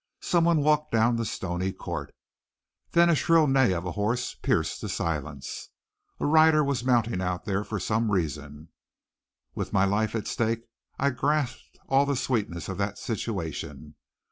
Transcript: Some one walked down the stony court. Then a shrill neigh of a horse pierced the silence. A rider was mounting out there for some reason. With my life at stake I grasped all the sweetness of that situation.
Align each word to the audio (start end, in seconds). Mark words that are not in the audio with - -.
Some 0.23 0.45
one 0.45 0.61
walked 0.63 0.91
down 0.91 1.17
the 1.17 1.25
stony 1.25 1.71
court. 1.71 2.11
Then 2.93 3.07
a 3.07 3.13
shrill 3.13 3.45
neigh 3.45 3.71
of 3.73 3.85
a 3.85 3.91
horse 3.91 4.33
pierced 4.33 4.81
the 4.81 4.89
silence. 4.89 5.69
A 6.19 6.25
rider 6.25 6.63
was 6.63 6.83
mounting 6.83 7.21
out 7.21 7.45
there 7.45 7.63
for 7.63 7.79
some 7.79 8.11
reason. 8.11 8.69
With 9.53 9.73
my 9.73 9.85
life 9.85 10.15
at 10.15 10.25
stake 10.25 10.63
I 10.97 11.11
grasped 11.11 11.77
all 11.87 12.07
the 12.07 12.15
sweetness 12.15 12.67
of 12.67 12.79
that 12.79 12.97
situation. 12.97 13.93